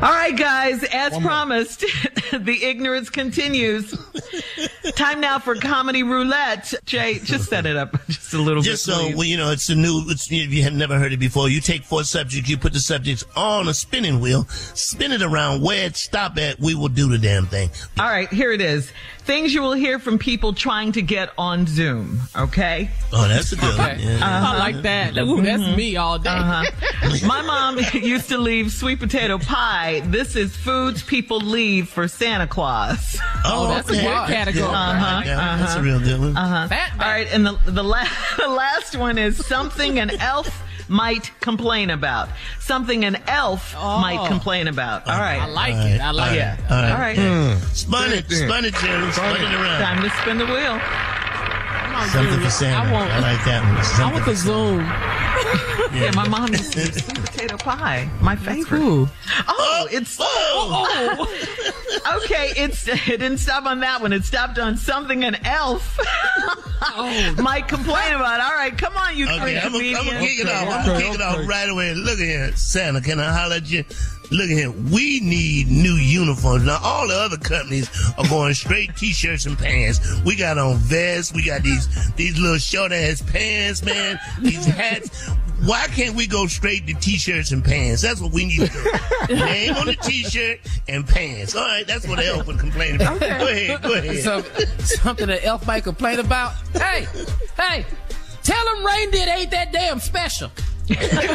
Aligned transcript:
All 0.00 0.12
right, 0.12 0.36
guys, 0.36 0.84
as 0.84 1.18
promised, 1.18 1.80
the 2.32 2.62
ignorance 2.62 3.10
continues. 3.10 3.92
Time 4.96 5.20
now 5.20 5.38
for 5.38 5.54
comedy 5.54 6.02
roulette. 6.02 6.72
Jay, 6.84 7.18
just 7.18 7.48
set 7.48 7.66
it 7.66 7.76
up 7.76 7.96
just 8.08 8.32
a 8.34 8.38
little 8.38 8.62
Just 8.62 8.86
bit. 8.86 8.92
Just 8.92 9.00
so 9.00 9.06
please. 9.08 9.16
well, 9.16 9.24
you 9.26 9.36
know, 9.36 9.50
it's 9.50 9.68
a 9.68 9.74
new. 9.74 10.04
It's, 10.08 10.30
if 10.30 10.52
you 10.52 10.62
have 10.62 10.72
never 10.74 10.98
heard 10.98 11.12
it 11.12 11.18
before, 11.18 11.48
you 11.48 11.60
take 11.60 11.84
four 11.84 12.04
subjects, 12.04 12.48
you 12.48 12.56
put 12.58 12.72
the 12.72 12.80
subjects 12.80 13.24
on 13.36 13.68
a 13.68 13.74
spinning 13.74 14.20
wheel, 14.20 14.44
spin 14.48 15.12
it 15.12 15.22
around 15.22 15.62
where 15.62 15.86
it 15.86 15.96
stop 15.96 16.36
at. 16.38 16.58
We 16.60 16.74
will 16.74 16.88
do 16.88 17.08
the 17.08 17.18
damn 17.18 17.46
thing. 17.46 17.70
All 17.98 18.06
right, 18.08 18.30
here 18.32 18.52
it 18.52 18.60
is. 18.60 18.92
Things 19.24 19.52
you 19.52 19.60
will 19.60 19.74
hear 19.74 19.98
from 19.98 20.18
people 20.18 20.54
trying 20.54 20.92
to 20.92 21.02
get 21.02 21.30
on 21.36 21.66
Zoom. 21.66 22.18
Okay. 22.34 22.88
Oh, 23.12 23.28
that's 23.28 23.52
a 23.52 23.56
good 23.56 23.76
one. 23.76 23.90
Okay. 23.90 24.02
Yeah. 24.02 24.20
I 24.22 24.56
like 24.58 24.80
that. 24.82 25.18
Ooh, 25.18 25.42
that's 25.42 25.76
me 25.76 25.96
all 25.98 26.18
day. 26.18 26.30
Uh-huh. 26.30 27.26
My 27.26 27.42
mom 27.42 27.78
used 27.92 28.30
to 28.30 28.38
leave 28.38 28.72
sweet 28.72 29.00
potato 29.00 29.36
pie. 29.36 30.00
This 30.06 30.34
is 30.34 30.56
foods 30.56 31.02
people 31.02 31.40
leave 31.40 31.90
for 31.90 32.08
Santa 32.08 32.46
Claus. 32.46 33.18
Oh, 33.44 33.68
that's 33.68 33.90
a 33.90 33.92
good 33.92 34.02
category. 34.02 34.64
Yeah, 34.78 35.22
yeah, 35.24 35.56
That's 35.58 35.74
a 35.74 35.78
uh-huh. 35.78 35.84
real 35.84 36.00
good 36.00 36.20
one. 36.20 36.36
Uh-huh. 36.36 36.68
Fat 36.68 36.92
All 36.94 36.98
right, 36.98 37.28
and 37.32 37.46
the 37.46 37.58
the, 37.66 37.82
la- 37.82 38.04
the 38.38 38.48
last 38.48 38.96
one 38.96 39.18
is 39.18 39.44
something 39.46 39.98
an 39.98 40.10
elf 40.20 40.62
might 40.88 41.30
complain 41.40 41.90
about. 41.90 42.28
Something 42.60 43.04
an 43.04 43.16
elf 43.26 43.74
Oh. 43.76 44.00
might 44.00 44.26
complain 44.26 44.68
about. 44.68 45.06
All 45.06 45.18
right. 45.18 45.40
I 45.40 45.46
like 45.46 45.74
it. 45.74 46.00
I 46.00 46.10
like 46.12 46.34
yeah. 46.36 46.54
it. 46.54 46.70
All 46.70 46.76
All 46.76 46.82
right. 46.82 46.98
right. 46.98 47.16
Hmm. 47.18 47.58
Hmm. 47.58 47.74
Spun 47.74 48.12
it, 48.12 48.30
spun 48.30 48.64
it, 48.64 48.74
Jerry. 48.74 49.12
Spun 49.12 49.36
it 49.36 49.42
around. 49.42 49.80
Time 49.82 50.02
to 50.02 50.10
spin 50.22 50.38
the 50.38 50.46
wheel. 50.46 50.80
Something 52.12 52.40
for 52.40 52.50
Santa. 52.50 52.88
I 52.88 52.92
want, 52.92 53.10
I 53.10 53.18
like 53.18 53.44
that 53.44 53.62
one. 53.64 53.76
I 53.76 53.82
Something 53.82 54.12
want 54.14 54.24
the 54.26 54.34
Zoom. 54.36 54.86
Yeah, 55.90 56.10
my 56.14 56.28
mom 56.28 56.48
used 56.52 56.74
to 56.74 56.80
sweet 56.92 57.24
potato 57.24 57.56
pie. 57.56 58.08
My 58.20 58.36
favorite. 58.36 58.78
Ooh. 58.82 59.08
Oh, 59.48 59.88
it's 59.90 60.18
Oh, 60.20 60.26
oh, 60.26 61.16
oh. 61.18 61.26
Okay. 62.06 62.52
It's 62.56 62.86
it 62.88 63.06
didn't 63.06 63.38
stop 63.38 63.66
on 63.66 63.80
that 63.80 64.00
one. 64.00 64.12
It 64.12 64.24
stopped 64.24 64.58
on 64.58 64.76
something 64.76 65.24
an 65.24 65.36
elf 65.44 65.98
oh. 66.82 67.34
might 67.42 67.68
complain 67.68 68.14
about. 68.14 68.40
All 68.40 68.52
right, 68.52 68.76
come 68.76 68.96
on, 68.96 69.16
you 69.16 69.26
three 69.26 69.36
Okay, 69.36 69.58
I'm 69.58 69.72
gonna 69.72 69.84
comedians. 69.84 70.20
kick 70.20 70.40
it 70.40 70.48
off. 70.48 70.68
I'm 70.68 70.86
gonna 70.86 71.00
kick 71.00 71.14
it 71.14 71.22
off 71.22 71.48
right 71.48 71.68
away. 71.68 71.94
Look 71.94 72.18
at 72.18 72.26
here, 72.26 72.56
Santa. 72.56 73.00
Can 73.00 73.20
I 73.20 73.32
holler 73.32 73.56
at 73.56 73.70
you? 73.70 73.84
Look 74.30 74.50
at 74.50 74.56
here. 74.56 74.70
We 74.70 75.20
need 75.20 75.68
new 75.68 75.94
uniforms. 75.94 76.64
Now, 76.64 76.78
all 76.82 77.08
the 77.08 77.14
other 77.14 77.38
companies 77.38 77.90
are 78.18 78.28
going 78.28 78.54
straight 78.54 78.94
t-shirts 78.96 79.46
and 79.46 79.58
pants. 79.58 80.00
We 80.24 80.36
got 80.36 80.58
on 80.58 80.76
vests. 80.76 81.32
We 81.32 81.44
got 81.44 81.62
these 81.62 81.88
these 82.14 82.38
little 82.38 82.58
short 82.58 82.92
ass 82.92 83.22
pants, 83.22 83.82
man. 83.82 84.18
These 84.40 84.64
hats. 84.66 85.30
Why 85.64 85.86
can't 85.88 86.14
we 86.14 86.26
go 86.26 86.46
straight 86.46 86.86
to 86.86 86.94
t-shirts 86.94 87.50
and 87.50 87.64
pants? 87.64 88.02
That's 88.02 88.20
what 88.20 88.32
we 88.32 88.46
need 88.46 88.60
to 88.60 88.68
do. 89.28 89.34
Name 89.34 89.74
on 89.74 89.86
the 89.86 89.96
t-shirt 89.96 90.60
and 90.86 91.04
pants. 91.06 91.56
All 91.56 91.62
right, 91.62 91.86
that's 91.86 92.06
what 92.06 92.18
the 92.18 92.26
elf 92.26 92.46
would 92.46 92.58
complain 92.58 92.96
about. 92.96 93.20
Go 93.20 93.26
ahead, 93.26 93.82
go 93.82 93.94
ahead. 93.94 94.22
So, 94.22 94.42
something 94.78 95.26
that 95.26 95.44
Elf 95.44 95.66
might 95.66 95.84
complain 95.84 96.20
about. 96.20 96.54
Hey, 96.72 97.06
hey, 97.56 97.84
tell 98.42 98.74
them 98.74 98.86
reindeer 98.86 99.26
ain't 99.28 99.50
that 99.50 99.72
damn 99.72 99.98
special. 99.98 100.50
they 100.88 100.94
hating 100.94 101.28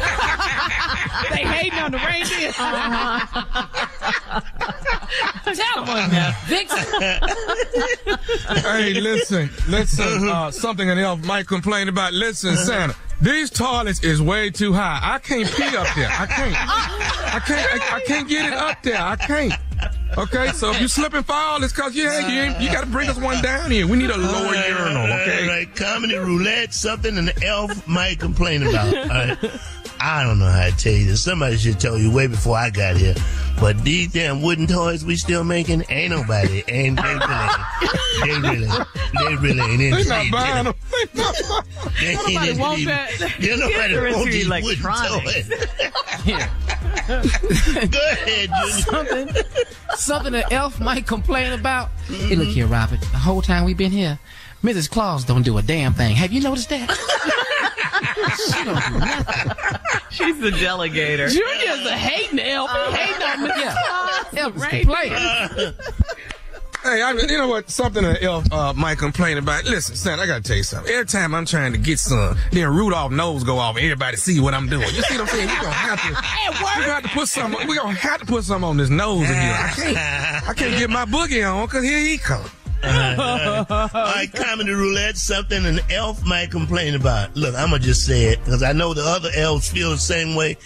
on 1.78 1.92
the 1.92 2.00
reindeer. 2.00 2.50
Uh-huh. 2.50 3.62
tell 5.54 5.86
them. 5.86 6.10
Vixen. 6.48 6.80
Hey, 8.64 8.96
listen, 8.96 9.52
listen. 9.68 10.08
Uh-huh. 10.08 10.48
Uh, 10.48 10.52
something 10.52 10.90
an 10.90 10.98
elf 10.98 11.24
might 11.26 11.46
complain 11.46 11.88
about. 11.88 12.14
Listen, 12.14 12.54
uh-huh. 12.54 12.66
Santa. 12.66 12.96
These 13.24 13.52
toilets 13.52 14.04
is 14.04 14.22
way 14.22 14.50
too 14.50 14.74
high. 14.74 15.00
I 15.02 15.18
can't 15.18 15.50
pee 15.50 15.78
up 15.78 15.88
there. 15.96 16.10
I 16.10 16.26
can't. 16.26 16.56
I 17.34 17.40
can't. 17.40 17.82
I, 17.82 17.96
I 17.96 18.00
can't 18.02 18.28
get 18.28 18.46
it 18.46 18.54
up 18.54 18.84
there. 18.84 19.02
I 19.02 19.16
can't. 19.16 19.54
Okay, 20.18 20.50
so 20.50 20.72
if 20.72 20.82
you 20.82 20.90
slip 20.90 21.14
and 21.14 21.26
fall, 21.26 21.64
it's 21.64 21.72
cause 21.72 21.96
yeah, 21.96 22.28
you 22.28 22.42
ain't, 22.42 22.60
you 22.60 22.70
got 22.70 22.84
to 22.84 22.90
bring 22.90 23.08
us 23.08 23.18
one 23.18 23.42
down 23.42 23.72
here. 23.72 23.88
We 23.88 23.96
need 23.96 24.10
a 24.10 24.18
lower 24.18 24.54
urinal. 24.54 25.06
Okay. 25.22 25.48
Right, 25.48 25.74
comedy 25.74 26.16
roulette, 26.16 26.74
something 26.74 27.18
an 27.18 27.32
elf 27.42 27.88
might 27.88 28.20
complain 28.20 28.64
about. 28.64 29.40
All 30.04 30.10
right. 30.10 30.20
I 30.22 30.24
don't 30.24 30.40
know 30.40 30.50
how 30.50 30.70
to 30.70 30.76
tell 30.78 30.94
you 30.94 31.06
this. 31.08 31.24
Somebody 31.24 31.58
should 31.58 31.80
tell 31.80 31.98
you 31.98 32.12
way 32.12 32.28
before 32.28 32.58
I 32.58 32.70
got 32.70 32.98
here. 32.98 33.16
But 33.60 33.84
these 33.84 34.12
damn 34.12 34.42
wooden 34.42 34.68
toys 34.68 35.06
we 35.06 35.16
still 35.16 35.44
making, 35.44 35.84
ain't 35.90 36.12
nobody, 36.12 36.64
ain't 36.68 36.98
they 36.98 37.14
really, 37.14 37.48
they 38.24 38.40
really, 38.50 38.68
they 38.68 39.36
really 39.36 39.62
ain't 39.62 39.78
They 39.80 39.88
interested. 39.88 40.10
not 40.10 40.32
buying 40.32 40.64
them. 40.66 40.74
They 42.02 42.08
ain't 42.10 42.28
Nobody 42.28 42.54
want 42.60 42.80
in- 42.80 42.86
that. 42.88 43.40
Yeah, 43.40 43.56
nobody 43.56 43.94
They're 43.94 44.02
want 44.04 44.16
into 44.28 44.32
these 44.32 44.50
wooden 44.50 44.64
electronics. 44.64 45.48
toys. 45.48 45.68
Yeah. 46.26 46.50
Go 47.08 48.00
ahead, 48.12 48.50
Junior. 48.50 48.82
something, 48.82 49.30
something 49.96 50.36
an 50.36 50.44
elf 50.52 50.80
might 50.80 51.06
complain 51.06 51.52
about. 51.54 51.90
Hey, 52.08 52.36
look 52.36 52.48
here, 52.48 52.66
Robert. 52.68 53.02
The 53.02 53.18
whole 53.18 53.42
time 53.42 53.66
we've 53.66 53.78
been 53.78 53.92
here, 53.92 54.20
Mrs. 54.64 54.90
Claus 54.90 55.26
don't 55.26 55.44
do 55.44 55.58
a 55.58 55.62
damn 55.62 55.94
thing. 55.94 56.16
Have 56.16 56.32
you 56.32 56.42
noticed 56.42 56.70
that? 56.70 56.90
She 58.30 58.64
don't 58.64 59.00
nothing. 59.00 59.80
She's 60.12 60.40
the 60.40 60.52
delegator. 60.52 61.30
Junior's 61.30 61.86
a 61.86 61.98
hating 61.98 62.40
elf. 62.40 62.70
He 62.72 62.96
hating 62.96 63.24
on 63.24 63.50
Mrs. 63.50 63.76
Claus. 63.86 64.34
Elf 64.38 64.56
is 64.56 64.66
complaining. 64.66 65.74
Hey, 66.84 67.02
I, 67.02 67.12
you 67.14 67.38
know 67.38 67.48
what? 67.48 67.70
Something 67.70 68.04
that 68.04 68.22
Elf 68.22 68.52
uh, 68.52 68.74
might 68.74 68.98
complain 68.98 69.38
about. 69.38 69.64
Listen, 69.64 69.96
son, 69.96 70.20
I 70.20 70.26
gotta 70.26 70.44
tell 70.44 70.58
you 70.58 70.64
something. 70.64 70.92
Every 70.92 71.06
time 71.06 71.34
I'm 71.34 71.46
trying 71.46 71.72
to 71.72 71.78
get 71.78 71.98
some, 71.98 72.38
then 72.52 72.68
Rudolph 72.68 73.14
nose 73.14 73.46
go 73.46 73.58
off 73.58 73.78
and 73.78 73.86
everybody 73.86 74.18
see 74.18 74.42
what 74.42 74.54
I'm 74.54 74.68
doing. 74.68 74.88
You 74.94 75.02
see 75.04 75.18
what 75.18 75.22
I'm 75.22 75.28
saying? 75.28 75.48
We 75.48 75.56
gonna 75.56 75.72
have 75.72 76.02
to, 76.02 76.08
we 76.10 76.84
gonna 76.84 76.94
have 76.94 77.04
to 77.04 77.10
put 77.10 77.30
some, 77.30 77.56
we 77.70 77.78
gonna 77.78 77.94
have 77.94 78.20
to 78.20 78.26
put 78.26 78.44
some 78.44 78.66
on 78.66 78.76
this 78.76 78.90
nose 78.90 79.22
of 79.22 79.28
here. 79.28 79.56
I 79.58 79.72
can't, 79.74 80.50
I 80.50 80.54
can't 80.54 80.78
get 80.78 80.90
my 80.90 81.06
boogie 81.06 81.50
on 81.50 81.68
because 81.68 81.86
here 81.86 82.00
he 82.00 82.18
comes. 82.18 82.50
All 82.84 83.90
right, 83.94 84.30
comedy 84.34 84.72
roulette, 84.72 85.18
something 85.18 85.66
an 85.66 85.80
elf 85.90 86.24
might 86.26 86.52
complain 86.52 86.96
about. 86.96 87.36
Look, 87.36 87.56
I'm 87.56 87.70
gonna 87.70 87.80
just 87.80 88.06
say 88.06 88.26
it 88.26 88.40
because 88.44 88.64
I 88.64 88.74
know 88.74 88.94
the 88.94 89.04
other 89.04 89.30
elves 89.36 89.70
feel 89.70 89.92
the 89.92 89.98
same 89.98 90.36
way. 90.36 90.58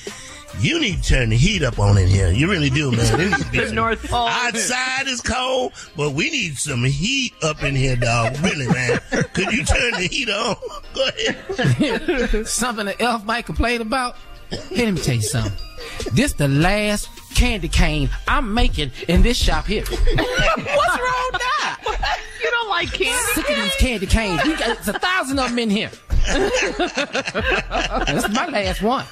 You 0.59 0.79
need 0.79 1.03
to 1.03 1.09
turn 1.09 1.29
the 1.29 1.37
heat 1.37 1.61
up 1.61 1.77
on 1.77 1.97
in 1.99 2.07
here. 2.07 2.31
You 2.31 2.49
really 2.49 2.71
do, 2.71 2.91
man. 2.91 3.19
It 3.19 3.29
needs 3.29 3.45
to 3.45 3.51
be 3.51 3.63
The 3.63 3.73
North 3.73 4.09
Pole. 4.09 4.27
Outside 4.27 5.07
is 5.07 5.21
cold, 5.21 5.73
but 5.95 6.13
we 6.13 6.31
need 6.31 6.57
some 6.57 6.83
heat 6.83 7.33
up 7.43 7.61
in 7.61 7.75
here, 7.75 7.95
dog. 7.95 8.39
Really, 8.39 8.67
man. 8.67 8.99
Could 9.33 9.51
you 9.51 9.63
turn 9.63 9.91
the 9.91 10.07
heat 10.09 10.29
on? 10.29 10.55
Go 10.95 11.09
ahead. 11.09 12.47
Something 12.47 12.87
an 12.87 12.95
elf 12.99 13.23
might 13.23 13.45
complain 13.45 13.81
about? 13.81 14.15
Hey, 14.49 14.85
let 14.85 14.93
me 14.95 15.01
tell 15.01 15.15
you 15.15 15.21
something. 15.21 15.53
This 16.13 16.33
the 16.33 16.47
last 16.47 17.07
candy 17.35 17.68
cane 17.68 18.09
I'm 18.27 18.53
making 18.53 18.91
in 19.07 19.21
this 19.21 19.38
shop 19.38 19.65
here. 19.65 19.83
What's 19.89 19.97
wrong 20.18 21.29
with 21.31 21.41
that? 21.41 22.19
You 22.44 22.51
don't 22.51 22.69
like 22.69 22.94
candy? 22.94 23.18
Sick 23.33 23.50
of 23.50 23.56
these 23.63 23.75
candy 23.75 24.06
canes. 24.06 24.44
We 24.45 24.56
got 24.56 24.69
it's 24.77 24.88
a 24.88 24.94
thousand 25.00 25.39
of 25.39 25.50
them 25.50 25.57
in 25.59 25.69
here. 25.71 25.89
this 26.27 26.62
is 28.24 28.29
my 28.29 28.47
last 28.47 28.81
one. 28.83 29.03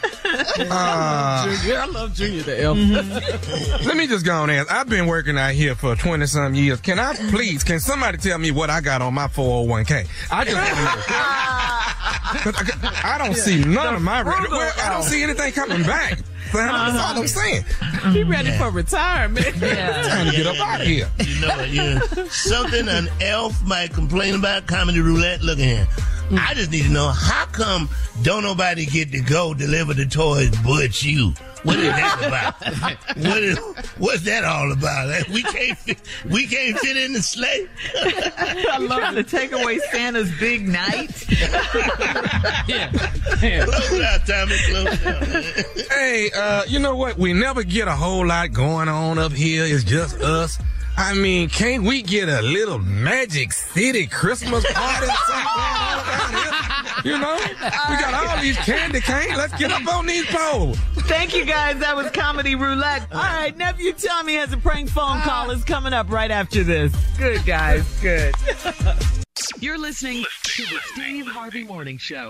Ah. 0.70 1.46
Junior, 1.62 1.80
I 1.80 1.86
love 1.86 2.14
Junior 2.14 2.44
the 2.44 2.62
elf. 2.62 2.78
Mm-hmm. 2.78 3.88
Let 3.88 3.98
me 3.98 4.06
just 4.08 4.26
go 4.26 4.36
on 4.36 4.50
and 4.52 4.60
ask. 4.60 4.72
I've 4.72 4.88
been 4.90 5.08
working 5.08 5.38
out 5.38 5.52
here 5.54 5.74
for 5.76 5.96
20 5.96 6.26
some 6.28 6.54
years. 6.54 6.80
Can 6.82 7.00
I 7.00 7.16
please, 7.32 7.64
can 7.64 7.80
somebody 7.80 8.20
tell 8.20 8.38
me 8.38 8.52
what 8.52 8.70
I 8.70 8.80
got 8.80 9.02
on 9.02 9.14
my 9.16 9.28
401k? 9.28 10.08
I 10.32 10.46
just 10.46 10.56
want 10.56 10.68
to 10.70 10.76
know. 10.84 12.52
'Cause 12.54 12.56
I, 12.84 13.16
I 13.16 13.18
don't 13.18 13.36
see 13.36 13.64
none 13.66 13.96
of 13.96 14.02
my, 14.02 14.22
well, 14.24 14.74
I 14.84 14.90
don't 14.94 15.04
see 15.04 15.24
anything 15.24 15.52
coming 15.54 15.84
back. 15.84 16.20
Sam, 16.56 16.70
uh-huh. 16.70 16.92
That's 16.92 17.04
all 17.04 17.22
I'm 17.22 17.28
saying. 17.28 17.66
He 18.14 18.24
ready 18.24 18.52
for 18.52 18.70
retirement. 18.70 19.46
Trying 19.56 20.32
to 20.32 20.38
get 20.38 20.48
up 20.48 20.60
out 20.60 20.82
of 20.82 20.88
here. 20.88 21.10
You 21.20 21.42
know 21.42 21.48
what? 21.50 21.70
Yeah. 21.70 22.00
Something 22.30 22.88
an 22.88 23.10
elf 23.22 23.62
might 23.64 23.94
complain 23.94 24.36
about 24.36 24.68
comedy 24.68 25.02
roulette. 25.02 25.42
Look 25.42 25.60
at 25.60 25.66
here. 25.66 25.88
I 26.32 26.54
just 26.54 26.72
need 26.72 26.84
to 26.84 26.90
know 26.90 27.10
how 27.10 27.46
come 27.48 27.90
don't 28.24 28.44
nobody 28.44 28.86
get 28.86 29.12
to 29.12 29.22
go 29.22 29.54
deliver 29.54 29.94
the 29.94 30.06
toys 30.06 30.52
but 30.64 31.04
you? 31.04 31.34
What 31.64 31.78
is 31.80 31.88
that 31.88 32.28
about? 32.28 33.18
what 33.18 33.44
is 33.44 33.58
what's 33.98 34.22
that 34.24 34.44
all 34.44 34.72
about? 34.72 35.28
We 35.30 35.42
can't 35.42 35.78
fit, 35.78 36.00
we 36.30 36.46
can't 36.48 36.78
fit 36.80 36.96
in 36.96 37.14
the 37.14 37.22
sleigh. 37.22 37.68
I 37.96 38.78
love 38.80 39.00
trying 39.00 39.16
to 39.16 39.24
take 39.24 39.52
away 39.52 39.80
Santa's 39.92 40.32
big 40.40 40.68
night. 40.68 41.26
Yeah. 42.68 42.92
yeah. 43.42 43.66
Close 43.66 43.92
it 43.92 44.02
out, 44.02 44.26
Tommy. 44.26 44.56
Close 44.70 45.02
it 45.02 45.78
out. 45.78 45.92
Hey, 45.92 46.32
uh, 46.36 46.64
you 46.68 46.80
know 46.80 46.96
what? 46.96 47.18
We 47.18 47.34
never 47.34 47.64
get 47.64 47.88
a 47.88 47.96
whole 47.96 48.26
lot 48.26 48.54
going 48.54 48.90
on 48.90 49.20
up 49.20 49.32
here. 49.32 49.66
It's 49.66 49.84
just 49.84 50.20
us. 50.22 50.58
I 50.98 51.14
mean, 51.14 51.50
can't 51.50 51.84
we 51.84 52.02
get 52.02 52.30
a 52.30 52.42
little 52.42 52.80
Magic 52.80 53.52
City 53.52 54.08
Christmas 54.08 54.66
party 54.72 55.06
or 55.06 55.10
something 55.10 55.46
going 55.56 55.76
on 55.76 56.06
down 56.06 56.30
here? 56.34 57.12
You 57.12 57.18
know, 57.20 57.38
we 57.90 57.96
got 57.98 58.14
all 58.14 58.42
these 58.42 58.58
candy 58.58 59.02
canes. 59.02 59.36
Let's 59.38 59.58
get 59.58 59.72
up 59.72 59.86
on 59.94 60.06
these 60.06 60.26
poles. 60.28 60.78
Thank 61.00 61.36
you 61.36 61.46
guys. 61.46 61.80
That 61.80 61.96
was 61.96 62.10
Comedy 62.12 62.56
Roulette. 62.56 63.08
All 63.12 63.20
right, 63.20 63.56
nephew 63.58 63.94
Tommy 63.94 64.36
has 64.36 64.54
a 64.54 64.58
prank 64.58 64.90
phone 64.90 65.20
call. 65.22 65.52
It's 65.52 65.64
coming 65.64 65.94
up 65.94 66.10
right 66.10 66.32
after 66.32 66.64
this. 66.64 66.96
Good 67.18 67.46
guys, 67.46 67.84
good. 68.00 68.34
You're 69.60 69.78
listening 69.78 70.24
to 70.44 70.64
the 70.64 70.80
Steve 70.94 71.28
Harvey 71.28 71.64
Morning 71.66 71.98
Show. 71.98 72.30